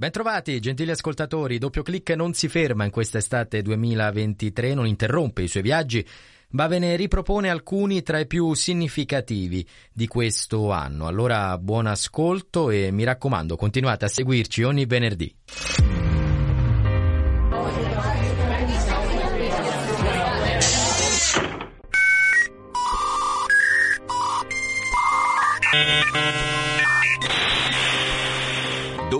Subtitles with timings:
[0.00, 1.58] Bentrovati, gentili ascoltatori.
[1.58, 6.06] Doppio clic non si ferma in questa estate 2023, non interrompe i suoi viaggi,
[6.50, 11.08] ma ve ne ripropone alcuni tra i più significativi di questo anno.
[11.08, 15.34] Allora, buon ascolto e mi raccomando, continuate a seguirci ogni venerdì.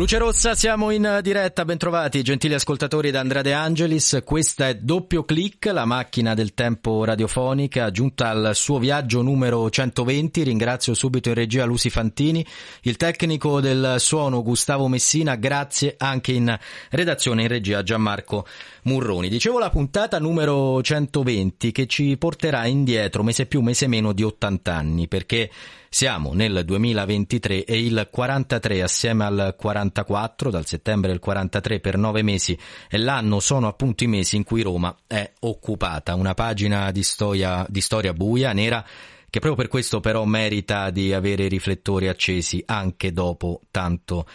[0.00, 5.24] Luce Rossa, siamo in diretta, bentrovati gentili ascoltatori da Andrea De Angelis, questa è Doppio
[5.24, 11.34] Clic, la macchina del tempo radiofonica, giunta al suo viaggio numero 120, ringrazio subito in
[11.34, 12.42] regia Lucy Fantini,
[12.84, 18.46] il tecnico del suono Gustavo Messina, grazie anche in redazione in regia Gianmarco
[18.84, 19.28] Murroni.
[19.28, 24.74] Dicevo la puntata numero 120 che ci porterà indietro mese più, mese meno di 80
[24.74, 25.50] anni, perché
[25.92, 32.22] siamo nel 2023 e il 43 assieme al 44, dal settembre del 43 per nove
[32.22, 32.56] mesi
[32.88, 36.14] e l'anno sono appunto i mesi in cui Roma è occupata.
[36.14, 38.86] Una pagina di storia, di storia buia, nera,
[39.28, 44.26] che proprio per questo però merita di avere i riflettori accesi anche dopo tanto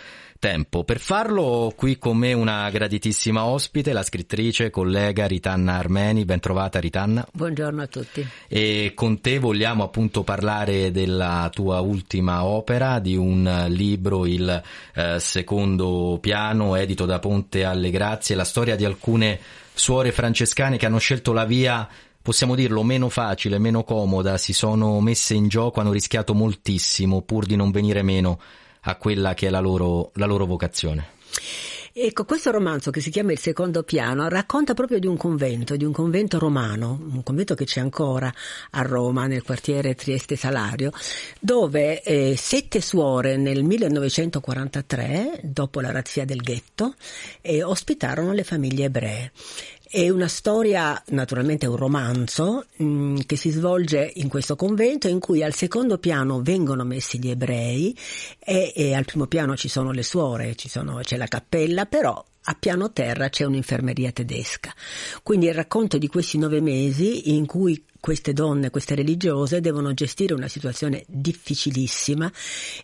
[0.45, 0.83] tempo.
[0.83, 6.23] Per farlo ho qui con me una graditissima ospite, la scrittrice, collega Ritanna Armeni.
[6.23, 7.25] Ben trovata Ritanna.
[7.33, 8.23] Buongiorno a tutti.
[8.47, 14.61] E con te vogliamo appunto parlare della tua ultima opera, di un libro, il
[14.93, 19.39] eh, secondo piano, edito da Ponte alle Grazie, la storia di alcune
[19.73, 21.89] suore francescane che hanno scelto la via
[22.21, 27.47] possiamo dirlo, meno facile, meno comoda, si sono messe in gioco, hanno rischiato moltissimo pur
[27.47, 28.39] di non venire meno
[28.85, 31.13] a quella che è la loro, la loro vocazione.
[31.97, 35.85] Ecco, questo romanzo che si chiama Il secondo piano racconta proprio di un convento, di
[35.85, 38.29] un convento romano, un convento che c'è ancora
[38.71, 40.91] a Roma, nel quartiere Trieste Salario,
[41.39, 46.95] dove eh, sette suore nel 1943, dopo la razzia del ghetto,
[47.39, 49.31] eh, ospitarono le famiglie ebree.
[49.95, 55.41] È una storia, naturalmente un romanzo, mm, che si svolge in questo convento in cui
[55.41, 57.97] al secondo piano vengono messi gli ebrei
[58.37, 62.55] e, e al primo piano ci sono le suore, sono, c'è la cappella, però a
[62.59, 64.73] piano terra c'è un'infermeria tedesca.
[65.23, 70.35] Quindi il racconto di questi nove mesi in cui queste donne, queste religiose, devono gestire
[70.35, 72.31] una situazione difficilissima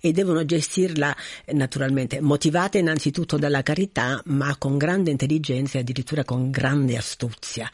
[0.01, 1.15] e devono gestirla
[1.51, 7.69] naturalmente motivate innanzitutto dalla carità, ma con grande intelligenza e addirittura con grande astuzia.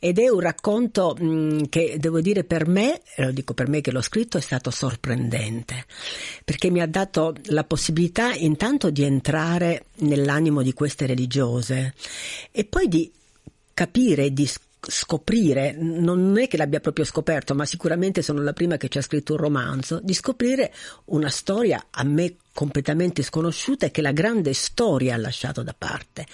[0.00, 3.92] Ed è un racconto mh, che devo dire per me, lo dico per me che
[3.92, 5.86] l'ho scritto, è stato sorprendente,
[6.44, 11.94] perché mi ha dato la possibilità intanto di entrare nell'animo di queste religiose
[12.50, 13.08] e poi di
[13.72, 18.54] capire e di scoprire scoprire, non è che l'abbia proprio scoperto, ma sicuramente sono la
[18.54, 20.72] prima che ci ha scritto un romanzo, di scoprire
[21.06, 26.26] una storia a me completamente sconosciuta e che la grande storia ha lasciato da parte.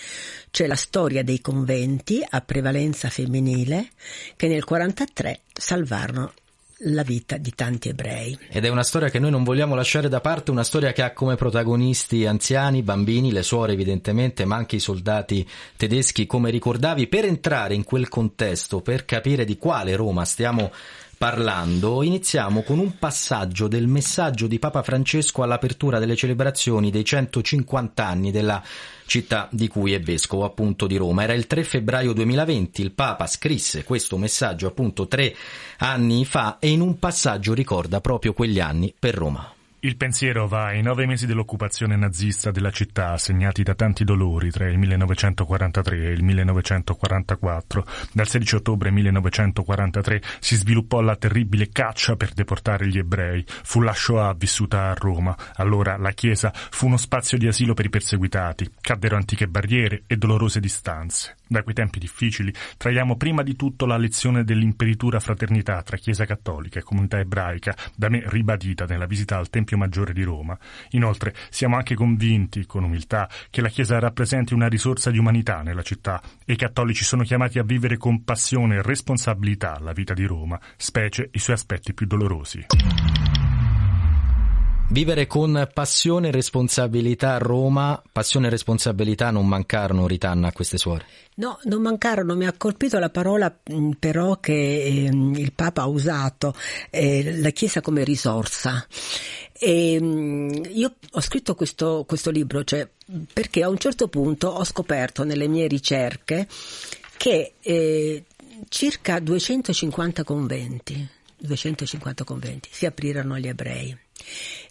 [0.51, 3.91] Cioè la storia dei conventi a prevalenza femminile
[4.37, 6.33] che nel 1943 salvarono
[6.85, 8.39] la vita di tanti ebrei.
[8.49, 11.13] Ed è una storia che noi non vogliamo lasciare da parte, una storia che ha
[11.13, 17.25] come protagonisti anziani, bambini, le suore evidentemente, ma anche i soldati tedeschi, come ricordavi, per
[17.25, 21.03] entrare in quel contesto, per capire di quale Roma stiamo parlando,
[22.03, 28.31] iniziamo con un passaggio del messaggio di Papa Francesco all'apertura delle celebrazioni dei 150 anni
[28.31, 28.63] della
[29.07, 31.23] città di cui è vescovo appunto di Roma.
[31.23, 35.35] Era il 3 febbraio 2020, il Papa scrisse questo messaggio appunto tre
[35.79, 39.51] anni fa e in un passaggio ricorda proprio quegli anni per Roma.
[39.85, 44.67] Il pensiero va ai nove mesi dell'occupazione nazista della città, segnati da tanti dolori tra
[44.67, 47.87] il 1943 e il 1944.
[48.11, 53.45] Dal 16 ottobre 1943 si sviluppò la terribile caccia per deportare gli ebrei.
[53.47, 55.37] Fu la Shoah vissuta a Roma.
[55.57, 58.71] Allora la Chiesa fu uno spazio di asilo per i perseguitati.
[58.81, 61.37] Caddero antiche barriere e dolorose distanze.
[61.47, 66.79] Da quei tempi difficili traiamo prima di tutto la lezione dell'imperitura fraternità tra Chiesa cattolica
[66.79, 70.59] e comunità ebraica, da me ribadita nella visita al Tempio Maggiore di Roma.
[70.91, 75.83] Inoltre siamo anche convinti, con umiltà, che la Chiesa rappresenti una risorsa di umanità nella
[75.83, 80.25] città e i cattolici sono chiamati a vivere con passione e responsabilità la vita di
[80.25, 82.67] Roma, specie i suoi aspetti più dolorosi.
[84.87, 90.77] Vivere con passione e responsabilità a Roma, passione e responsabilità non mancarono Ritanna a queste
[90.77, 91.07] suore?
[91.37, 93.57] No, non mancarono, mi ha colpito la parola
[93.99, 96.55] però che eh, il Papa ha usato,
[96.91, 98.87] eh, la Chiesa come risorsa.
[99.53, 102.87] E, mm, io ho scritto questo, questo libro cioè,
[103.33, 106.47] perché a un certo punto ho scoperto nelle mie ricerche
[107.17, 108.25] che eh,
[108.69, 111.09] circa 250 conventi,
[111.39, 114.04] 250 conventi si aprirono agli ebrei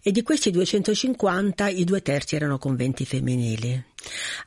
[0.02, 3.84] e di questi 250 i due terzi erano conventi femminili.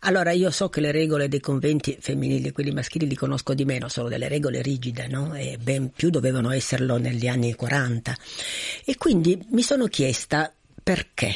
[0.00, 3.88] Allora io so che le regole dei conventi femminili, quelli maschili li conosco di meno,
[3.88, 5.34] sono delle regole rigide, no?
[5.34, 8.16] E ben più dovevano esserlo negli anni 40.
[8.84, 11.34] E quindi mi sono chiesta perché?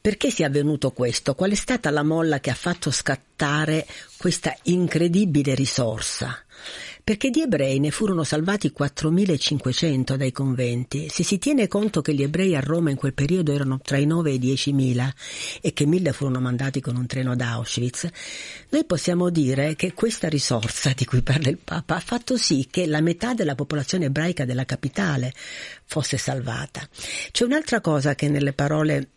[0.00, 1.34] Perché sia avvenuto questo?
[1.34, 3.86] Qual è stata la molla che ha fatto scattare
[4.18, 6.43] questa incredibile risorsa?
[7.04, 11.10] Perché di ebrei ne furono salvati 4.500 dai conventi.
[11.10, 14.06] Se si tiene conto che gli ebrei a Roma in quel periodo erano tra i
[14.06, 15.10] 9 e i 10.000
[15.60, 18.08] e che 1.000 furono mandati con un treno da Auschwitz,
[18.70, 22.86] noi possiamo dire che questa risorsa di cui parla il Papa ha fatto sì che
[22.86, 25.34] la metà della popolazione ebraica della capitale
[25.84, 26.88] fosse salvata.
[27.30, 29.10] C'è un'altra cosa che nelle parole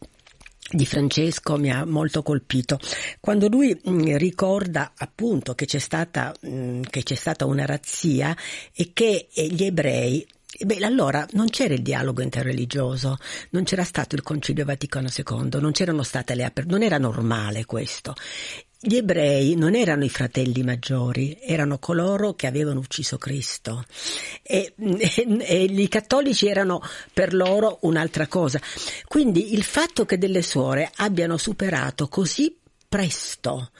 [0.69, 2.77] di Francesco mi ha molto colpito
[3.19, 7.65] quando lui mh, mm, ricorda appunto che c'è stata, mh, mm, che c'è stata una
[7.65, 8.35] razzia
[8.73, 10.25] e che eh, gli ebrei
[10.59, 13.17] Beh, allora non c'era il dialogo interreligioso,
[13.51, 17.65] non c'era stato il Concilio Vaticano II, non c'erano state le aperture, non era normale
[17.65, 18.15] questo.
[18.79, 23.83] Gli ebrei non erano i fratelli maggiori, erano coloro che avevano ucciso Cristo
[24.43, 26.81] e, e, e, i cattolici erano
[27.11, 28.61] per loro un'altra cosa.
[29.07, 32.55] Quindi il fatto che delle suore abbiano superato così
[32.87, 33.71] presto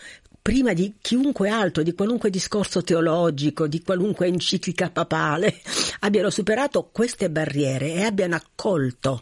[0.41, 5.61] prima di chiunque altro, di qualunque discorso teologico, di qualunque enciclica papale,
[6.01, 9.21] abbiano superato queste barriere e abbiano accolto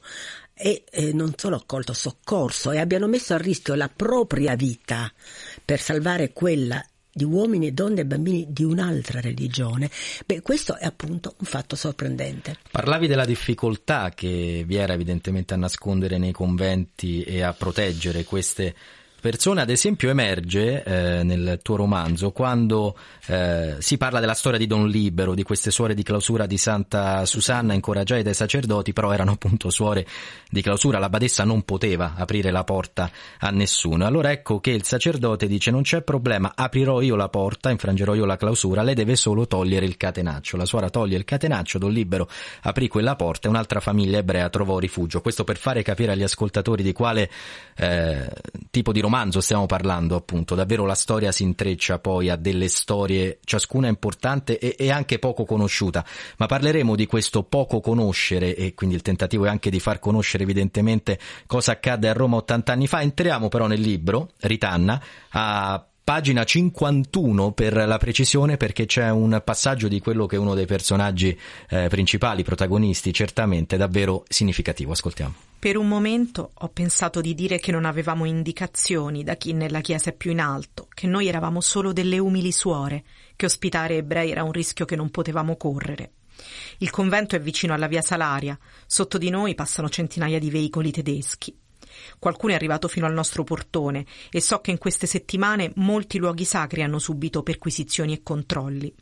[0.54, 5.12] e eh, non solo accolto, soccorso e abbiano messo a rischio la propria vita
[5.66, 6.82] per salvare quella
[7.12, 9.90] di uomini, donne e bambini di un'altra religione,
[10.26, 12.58] beh, questo è appunto un fatto sorprendente.
[12.70, 18.76] Parlavi della difficoltà che vi era evidentemente a nascondere nei conventi e a proteggere queste
[19.26, 22.96] persone, ad esempio, emerge eh, nel tuo romanzo quando
[23.26, 27.26] eh, si parla della storia di Don Libero, di queste suore di clausura di Santa
[27.26, 30.06] Susanna incoraggiate dai sacerdoti, però erano appunto suore
[30.48, 34.06] di clausura, la badessa non poteva aprire la porta a nessuno.
[34.06, 38.26] Allora ecco che il sacerdote dice non c'è problema, aprirò io la porta, infrangerò io
[38.26, 40.56] la clausura, lei deve solo togliere il catenaccio.
[40.56, 42.30] La suora toglie il catenaccio, Don Libero
[42.62, 45.22] aprì quella porta e un'altra famiglia ebrea trovò rifugio.
[45.22, 47.28] Questo per fare capire agli ascoltatori di quale
[47.76, 48.30] eh,
[48.70, 52.68] tipo di romanzo romanzo stiamo parlando appunto, davvero la storia si intreccia poi a delle
[52.68, 56.04] storie, ciascuna importante e, e anche poco conosciuta,
[56.38, 60.44] ma parleremo di questo poco conoscere e quindi il tentativo è anche di far conoscere
[60.44, 61.18] evidentemente
[61.48, 63.02] cosa accadde a Roma 80 anni fa.
[63.02, 69.88] Entriamo però nel libro, Ritanna, a pagina 51 per la precisione perché c'è un passaggio
[69.88, 71.36] di quello che è uno dei personaggi
[71.68, 74.92] eh, principali, protagonisti, certamente davvero significativo.
[74.92, 75.34] Ascoltiamo.
[75.58, 80.12] Per un momento ho pensato di dire che non avevamo indicazioni da chi nella chiesa
[80.12, 83.04] è più in alto, che noi eravamo solo delle umili suore,
[83.36, 86.12] che ospitare ebrei era un rischio che non potevamo correre.
[86.80, 88.56] Il convento è vicino alla via Salaria,
[88.86, 91.58] sotto di noi passano centinaia di veicoli tedeschi.
[92.20, 96.46] Qualcuno è arrivato fino al nostro portone e so che in queste settimane molti luoghi
[96.46, 98.94] sacri hanno subito perquisizioni e controlli.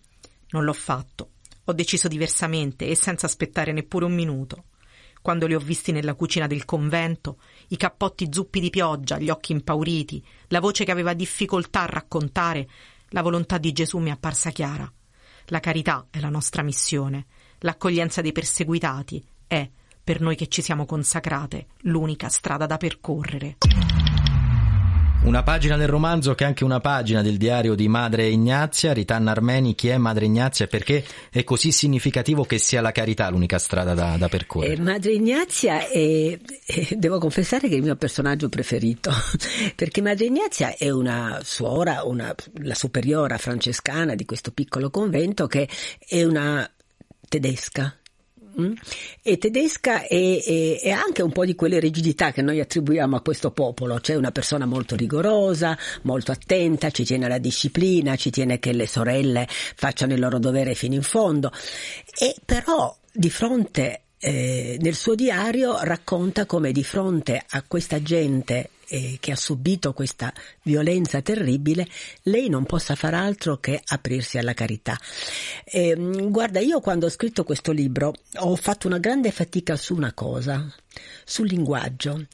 [0.49, 1.31] Non l'ho fatto.
[1.65, 4.65] Ho deciso diversamente e senza aspettare neppure un minuto.
[5.21, 9.53] Quando li ho visti nella cucina del convento, i cappotti zuppi di pioggia, gli occhi
[9.53, 12.67] impauriti, la voce che aveva difficoltà a raccontare,
[13.09, 14.91] la volontà di Gesù mi è apparsa chiara.
[15.45, 17.27] La carità è la nostra missione,
[17.59, 19.69] l'accoglienza dei perseguitati è
[20.03, 23.57] per noi che ci siamo consacrate, l'unica strada da percorrere.
[25.23, 29.31] Una pagina del romanzo che è anche una pagina del diario di Madre Ignazia, Ritanna
[29.31, 33.57] Armeni, chi è Madre Ignazia e perché è così significativo che sia la carità l'unica
[33.57, 34.73] strada da, da percorrere?
[34.73, 39.11] Eh, Madre Ignazia è, è, devo confessare che è il mio personaggio preferito,
[39.75, 45.69] perché Madre Ignazia è una suora, una, la superiora francescana di questo piccolo convento che
[46.05, 46.69] è una
[47.29, 47.97] tedesca?
[49.21, 53.51] E tedesca e, e, anche un po' di quelle rigidità che noi attribuiamo a questo
[53.51, 53.99] popolo.
[53.99, 58.87] C'è una persona molto rigorosa, molto attenta, ci tiene alla disciplina, ci tiene che le
[58.87, 61.51] sorelle facciano il loro dovere fino in fondo.
[62.19, 68.69] E però di fronte eh, nel suo diario racconta come di fronte a questa gente
[68.93, 70.31] eh, che ha subito questa
[70.61, 71.87] violenza terribile,
[72.23, 74.95] lei non possa far altro che aprirsi alla carità.
[75.63, 75.95] Eh,
[76.29, 80.71] guarda, io quando ho scritto questo libro ho fatto una grande fatica su una cosa,
[81.25, 82.27] sul linguaggio,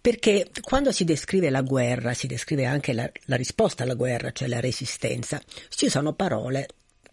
[0.00, 4.48] perché quando si descrive la guerra, si descrive anche la, la risposta alla guerra, cioè
[4.48, 6.68] la resistenza, ci sono parole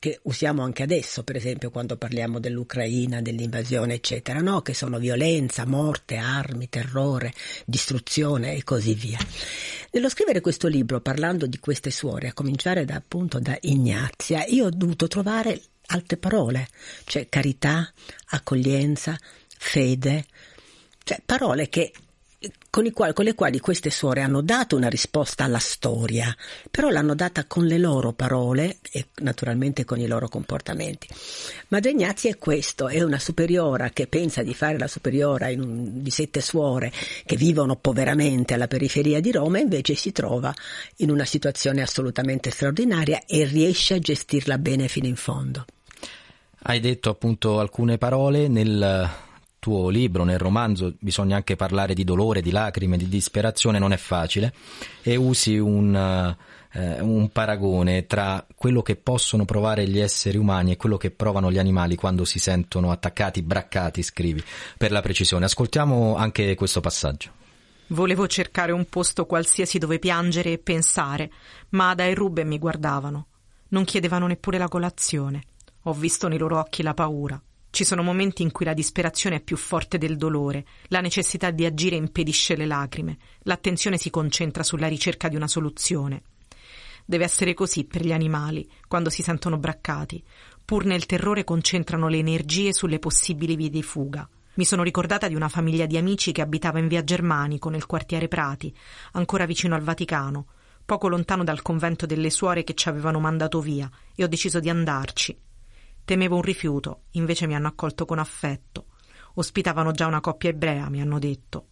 [0.06, 4.62] che usiamo anche adesso, per esempio quando parliamo dell'Ucraina, dell'invasione, eccetera, no?
[4.62, 7.34] che sono violenza, morte, armi, terrore,
[7.66, 9.18] distruzione e così via.
[9.90, 14.66] Nello scrivere questo libro, parlando di queste suore, a cominciare da, appunto da Ignazia, io
[14.68, 16.68] ho dovuto trovare altre parole,
[17.06, 17.92] cioè carità,
[18.28, 19.18] accoglienza,
[19.58, 20.26] fede,
[21.04, 21.92] cioè parole che
[22.76, 26.36] con, quali, con, le quali queste suore hanno dato una risposta alla storia,
[26.70, 31.08] però l'hanno data con le loro parole e naturalmente con i loro comportamenti.
[31.70, 36.10] Madre Ignazia è questo, è una superiora che pensa di fare la superiora un, di
[36.10, 36.92] sette suore
[37.26, 40.54] che vivono poveramente alla periferia di Roma invece si trova
[40.98, 45.66] in una situazione assolutamente straordinaria e riesce a gestirla bene fino in fondo.
[46.64, 49.24] Hai detto appunto alcune parole nel
[49.66, 53.98] tuo libro, nel romanzo, bisogna anche parlare di dolore, di lacrime, di disperazione, non è
[53.98, 54.54] facile,
[55.02, 55.96] e usi un,
[56.72, 61.52] eh, un paragone tra quello che possono provare gli esseri umani e quello che provano
[61.52, 64.44] gli animali quando si sentono attaccati, braccati, scrivi,
[64.78, 65.46] per la precisione.
[65.46, 67.32] Ascoltiamo anche questo passaggio.
[67.88, 71.32] Volevo cercare un posto qualsiasi dove piangere e pensare,
[71.70, 73.30] ma Ada e Ruben mi guardavano.
[73.70, 75.42] Non chiedevano neppure la colazione.
[75.86, 77.42] Ho visto nei loro occhi la paura,
[77.76, 81.66] ci sono momenti in cui la disperazione è più forte del dolore, la necessità di
[81.66, 86.22] agire impedisce le lacrime, l'attenzione si concentra sulla ricerca di una soluzione.
[87.04, 90.24] Deve essere così per gli animali, quando si sentono braccati.
[90.64, 94.26] Pur nel terrore concentrano le energie sulle possibili vie di fuga.
[94.54, 98.30] Mi sono ricordata di una famiglia di amici che abitava in via Germanico, nel quartiere
[98.30, 98.74] Prati,
[99.12, 100.46] ancora vicino al Vaticano,
[100.86, 104.70] poco lontano dal convento delle suore che ci avevano mandato via, e ho deciso di
[104.70, 105.38] andarci.
[106.06, 108.86] Temevo un rifiuto, invece mi hanno accolto con affetto.
[109.34, 111.66] Ospitavano già una coppia ebrea, mi hanno detto.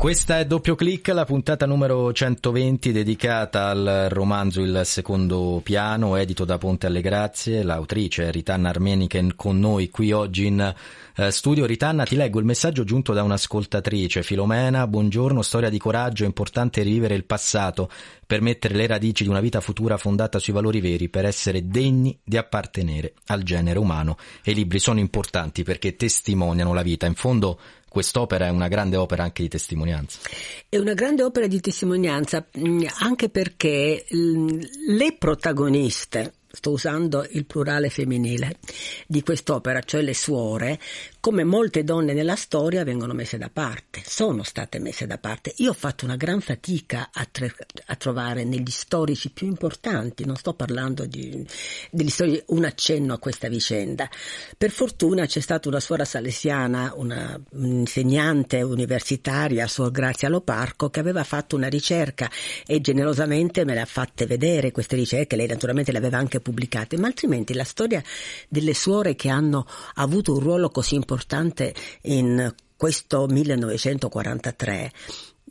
[0.00, 6.46] Questa è Doppio Clic, la puntata numero 120 dedicata al romanzo Il secondo piano, edito
[6.46, 7.62] da Ponte alle Grazie.
[7.62, 10.74] L'autrice Ritanna Armeniken con noi qui oggi in
[11.16, 16.22] eh, studio Ritanna, ti leggo il messaggio giunto da un'ascoltatrice, Filomena, buongiorno, storia di coraggio,
[16.22, 17.90] è importante rivivere il passato
[18.26, 22.18] per mettere le radici di una vita futura fondata sui valori veri, per essere degni
[22.24, 24.16] di appartenere al genere umano.
[24.42, 27.06] E i libri sono importanti perché testimoniano la vita.
[27.06, 27.58] In fondo
[27.90, 30.20] quest'opera è una grande opera anche di testimonianza.
[30.68, 34.60] È una grande opera di testimonianza mm, anche perché mm,
[34.96, 38.58] le protagoniste sto usando il plurale femminile
[39.06, 40.78] di quest'opera, cioè le suore,
[41.20, 45.52] come molte donne nella storia vengono messe da parte, sono state messe da parte.
[45.58, 47.54] Io ho fatto una gran fatica a, tre,
[47.86, 51.46] a trovare negli storici più importanti, non sto parlando di,
[51.90, 54.08] degli storici, un accenno a questa vicenda.
[54.56, 61.22] Per fortuna c'è stata una suora salesiana, una insegnante universitaria, Suor Grazia Loparco, che aveva
[61.22, 62.30] fatto una ricerca
[62.66, 66.96] e generosamente me le ha fatte vedere queste ricerche, lei naturalmente le aveva anche pubblicate,
[66.96, 68.02] ma altrimenti la storia
[68.48, 74.92] delle suore che hanno avuto un ruolo così importante importante in questo 1943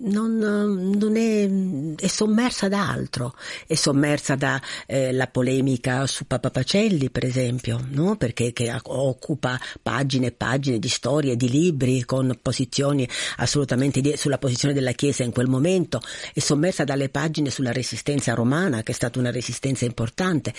[0.02, 1.50] non, non è,
[2.02, 3.36] è, sommersa da altro,
[3.68, 8.16] è sommersa dalla eh, polemica su Papa Pacelli, per esempio, no?
[8.16, 14.74] perché occupa pagine e pagine di storie, di libri con posizioni assolutamente di, sulla posizione
[14.74, 16.00] della Chiesa in quel momento,
[16.34, 20.54] è sommersa dalle pagine sulla resistenza romana, che è stata una resistenza importante,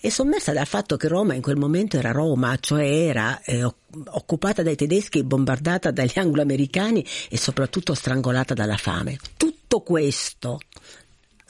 [0.00, 3.70] è sommersa dal fatto che Roma in quel momento era Roma, cioè era eh,
[4.62, 9.18] dai tedeschi, bombardata dagli anglo-americani e soprattutto strangolata dalla fame.
[9.36, 10.58] Tutto questo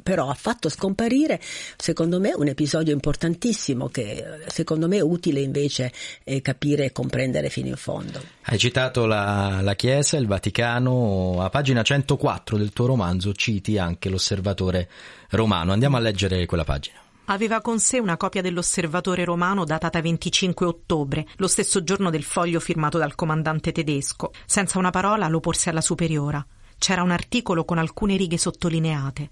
[0.08, 1.38] però ha fatto scomparire,
[1.76, 5.92] secondo me, un episodio importantissimo che secondo me è utile invece
[6.24, 8.22] eh, capire e comprendere fino in fondo.
[8.44, 14.08] Hai citato la, la, Chiesa, il Vaticano, a pagina 104 del tuo romanzo citi anche
[14.08, 14.88] l'osservatore
[15.30, 15.72] romano.
[15.72, 17.00] Andiamo a leggere quella pagina.
[17.30, 22.58] Aveva con sé una copia dell'osservatore romano datata 25 ottobre, lo stesso giorno del foglio
[22.58, 24.32] firmato dal comandante tedesco.
[24.46, 26.44] Senza una parola lo porse alla superiora.
[26.78, 29.30] C'era un articolo con alcune righe sottolineate.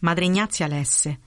[0.00, 1.20] Madre Ignazia lesse.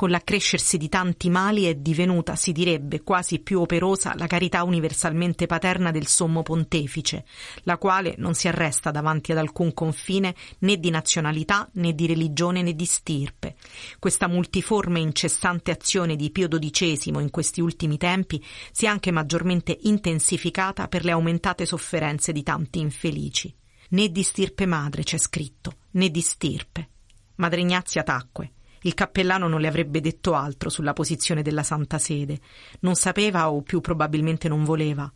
[0.00, 5.44] Con l'accrescersi di tanti mali è divenuta, si direbbe, quasi più operosa la carità universalmente
[5.44, 7.26] paterna del sommo pontefice,
[7.64, 12.62] la quale non si arresta davanti ad alcun confine né di nazionalità né di religione
[12.62, 13.56] né di stirpe.
[13.98, 18.42] Questa multiforme e incessante azione di Pio XII in questi ultimi tempi
[18.72, 23.54] si è anche maggiormente intensificata per le aumentate sofferenze di tanti infelici.
[23.90, 26.88] Né di stirpe madre c'è scritto, né di stirpe.
[27.34, 32.40] Madre Ignazia tacque il cappellano non le avrebbe detto altro sulla posizione della Santa Sede.
[32.80, 35.12] Non sapeva o più probabilmente non voleva.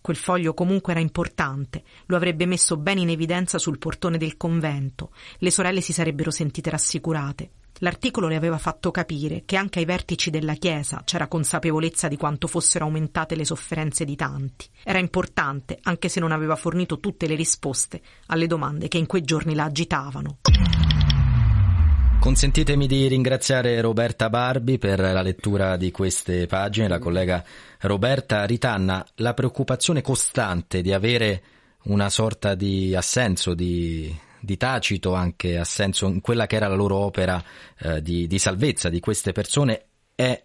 [0.00, 5.12] Quel foglio comunque era importante, lo avrebbe messo bene in evidenza sul portone del convento.
[5.38, 7.50] Le sorelle si sarebbero sentite rassicurate.
[7.78, 12.46] L'articolo le aveva fatto capire che anche ai vertici della Chiesa c'era consapevolezza di quanto
[12.46, 14.68] fossero aumentate le sofferenze di tanti.
[14.84, 19.22] Era importante, anche se non aveva fornito tutte le risposte alle domande che in quei
[19.22, 20.38] giorni la agitavano.
[22.24, 27.44] Consentitemi di ringraziare Roberta Barbi per la lettura di queste pagine, la collega
[27.80, 29.06] Roberta Ritanna.
[29.16, 31.42] La preoccupazione costante di avere
[31.82, 36.96] una sorta di assenso, di, di tacito anche assenso in quella che era la loro
[36.96, 37.44] opera
[37.80, 40.42] eh, di, di salvezza di queste persone è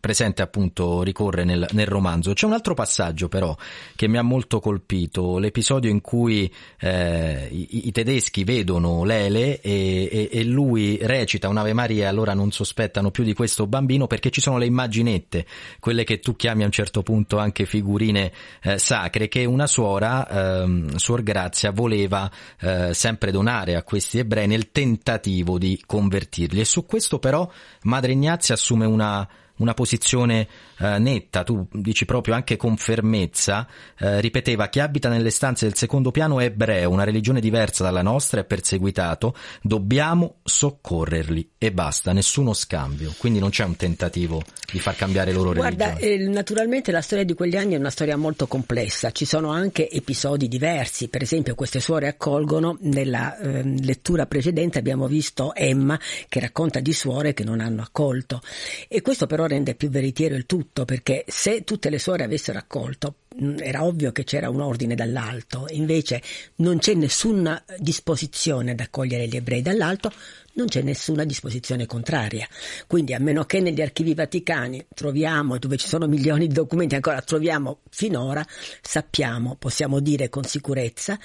[0.00, 2.32] presente appunto ricorre nel, nel, romanzo.
[2.32, 3.56] C'è un altro passaggio però
[3.94, 10.08] che mi ha molto colpito, l'episodio in cui eh, i, i, tedeschi vedono Lele e,
[10.10, 14.30] e, e, lui recita un'Ave Maria e allora non sospettano più di questo bambino perché
[14.30, 15.46] ci sono le immaginette,
[15.78, 20.62] quelle che tu chiami a un certo punto anche figurine eh, sacre che una suora,
[20.62, 22.30] eh, Suor Grazia, voleva
[22.60, 27.48] eh, sempre donare a questi ebrei nel tentativo di convertirli e su questo però
[27.82, 29.28] Madre Ignazia assume una
[29.60, 30.46] una posizione
[30.78, 33.66] eh, netta, tu dici proprio anche con fermezza,
[33.98, 38.02] eh, ripeteva chi abita nelle stanze del secondo piano è ebreo, una religione diversa dalla
[38.02, 44.78] nostra, è perseguitato, dobbiamo soccorrerli e basta, nessuno scambio, quindi non c'è un tentativo di
[44.78, 48.46] far cambiare loro Guarda, eh, naturalmente la storia di quegli anni è una storia molto
[48.46, 54.78] complessa, ci sono anche episodi diversi, per esempio queste suore accolgono, nella eh, lettura precedente
[54.78, 55.98] abbiamo visto Emma
[56.28, 58.40] che racconta di suore che non hanno accolto.
[58.88, 63.16] E questo però rende più veritiero il tutto perché se tutte le suore avessero accolto
[63.42, 66.22] mm, era ovvio che c'era un ordine dall'alto, invece
[66.56, 70.12] non c'è nessuna disposizione ad accogliere gli ebrei dall'alto,
[70.54, 72.46] non c'è nessuna disposizione contraria.
[72.86, 77.20] Quindi a meno che negli archivi vaticani troviamo, dove ci sono milioni di documenti ancora
[77.22, 78.44] troviamo finora,
[78.80, 81.18] sappiamo, possiamo dire con sicurezza,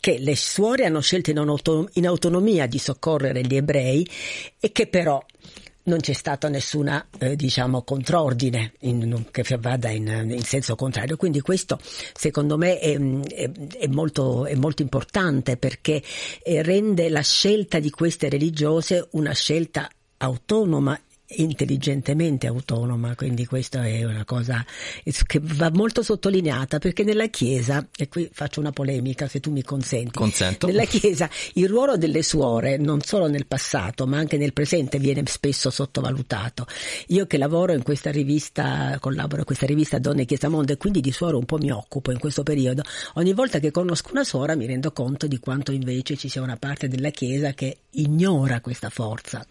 [0.00, 4.08] che le suore hanno scelto in autonomia di soccorrere gli ebrei
[4.60, 5.24] e che però
[5.88, 11.16] non c'è stato nessuna eh, diciamo contrordine in, che vada in, in, senso contrario.
[11.16, 16.02] Quindi questo secondo me è, è, è, molto, è molto, importante perché
[16.42, 20.98] eh, rende la scelta di queste religiose una scelta autonoma
[21.30, 24.64] intelligentemente autonoma, quindi questa è una cosa
[25.26, 29.62] che va molto sottolineata perché nella Chiesa, e qui faccio una polemica se tu mi
[29.62, 30.66] consenti, Consento.
[30.66, 35.22] nella Chiesa il ruolo delle suore non solo nel passato ma anche nel presente viene
[35.26, 36.66] spesso sottovalutato.
[37.08, 41.00] Io che lavoro in questa rivista, collaboro in questa rivista Donne Chiesa Mondo e quindi
[41.00, 42.82] di suore un po' mi occupo in questo periodo,
[43.14, 46.56] ogni volta che conosco una suora mi rendo conto di quanto invece ci sia una
[46.56, 49.44] parte della Chiesa che ignora questa forza.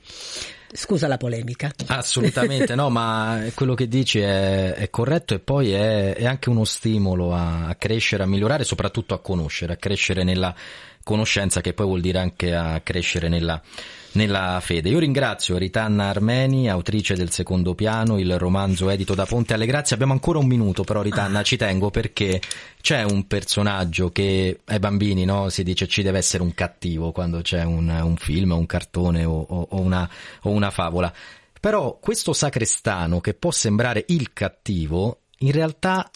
[0.71, 1.71] Scusa la polemica.
[1.87, 6.65] Assolutamente no, ma quello che dici è, è corretto e poi è, è, anche uno
[6.65, 10.53] stimolo a, crescere, a migliorare, soprattutto a conoscere, a crescere nella
[11.07, 13.61] conoscenza che poi vuol dire anche a crescere nella
[14.17, 14.89] nella fede.
[14.89, 19.95] Io ringrazio Ritanna Armeni, autrice del secondo piano, il romanzo edito da Ponte alle Grazie.
[19.95, 22.41] Abbiamo ancora un minuto, però Ritanna, ci tengo perché
[22.81, 27.41] c'è un personaggio che ai bambini no, si dice ci deve essere un cattivo quando
[27.41, 30.09] c'è un, un film, un cartone o, o, o, una,
[30.41, 31.13] o una favola.
[31.59, 36.09] Però questo sacrestano che può sembrare il cattivo, in realtà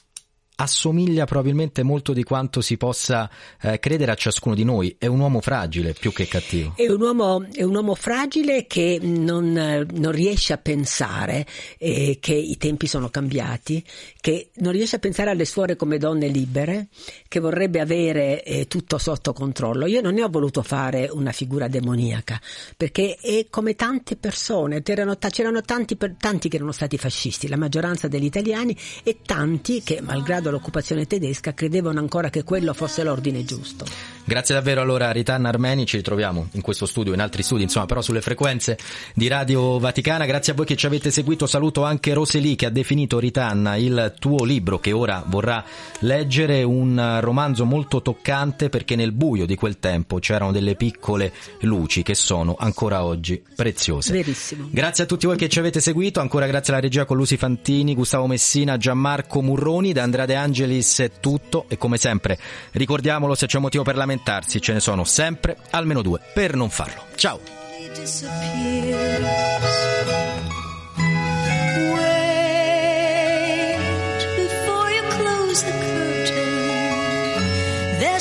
[0.62, 3.30] assomiglia probabilmente molto di quanto si possa
[3.62, 4.96] eh, credere a ciascuno di noi.
[4.98, 6.74] È un uomo fragile più che cattivo.
[6.76, 11.46] È un uomo, è un uomo fragile che non, non riesce a pensare
[11.78, 13.84] eh, che i tempi sono cambiati,
[14.20, 16.88] che non riesce a pensare alle suore come donne libere,
[17.28, 19.88] che vorrebbe avere eh, tutto sotto controllo.
[19.88, 22.40] Io non ne ho voluto fare una figura demoniaca,
[22.78, 28.08] perché è come tante persone, c'erano, c'erano tanti, tanti che erano stati fascisti, la maggioranza
[28.08, 33.86] degli italiani e tanti che, malgrado l'occupazione tedesca credevano ancora che quello fosse l'ordine giusto.
[34.24, 38.02] Grazie davvero allora Ritanna Armeni, ci ritroviamo in questo studio, in altri studi, insomma però
[38.02, 38.78] sulle frequenze
[39.14, 40.26] di Radio Vaticana.
[40.26, 44.14] Grazie a voi che ci avete seguito, saluto anche Roseli che ha definito Ritanna il
[44.20, 45.64] tuo libro che ora vorrà
[46.00, 52.04] leggere, un romanzo molto toccante perché nel buio di quel tempo c'erano delle piccole luci
[52.04, 54.14] che sono ancora oggi preziose.
[54.14, 54.68] Verissimo.
[54.70, 57.96] Grazie a tutti voi che ci avete seguito, ancora grazie alla regia con Lucy Fantini,
[57.96, 62.40] Gustavo Messina, Gianmarco Murroni, da Andrea De Angelis è tutto e come sempre
[62.72, 67.04] ricordiamolo se c'è motivo per lamentarsi, ce ne sono sempre almeno due per non farlo.
[67.16, 67.40] Ciao!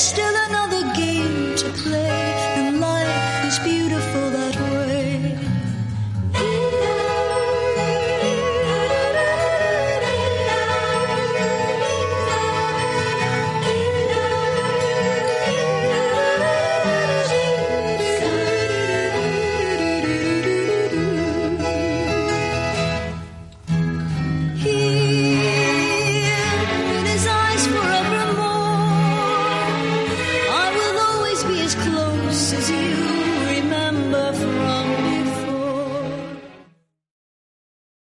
[0.00, 0.39] still